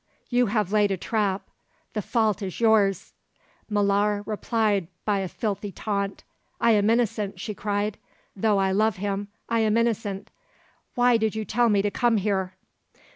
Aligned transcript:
You 0.29 0.47
have 0.47 0.71
laid 0.71 0.89
a 0.89 0.97
trap; 0.97 1.47
the 1.93 2.01
fault 2.01 2.41
is 2.41 2.59
yours!" 2.59 3.13
Molara 3.69 4.25
replied 4.25 4.87
by 5.05 5.19
a 5.19 5.27
filthy 5.27 5.71
taunt. 5.71 6.23
"I 6.59 6.71
am 6.71 6.89
innocent," 6.89 7.39
she 7.39 7.53
cried; 7.53 7.99
"though 8.35 8.57
I 8.57 8.71
love 8.71 8.95
him, 8.95 9.27
I 9.47 9.59
am 9.59 9.77
innocent! 9.77 10.31
Why 10.95 11.17
did 11.17 11.35
you 11.35 11.45
tell 11.45 11.69
me 11.69 11.83
to 11.83 11.91
come 11.91 12.17
here?" 12.17 12.55